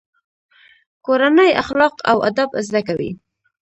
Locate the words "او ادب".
2.09-2.49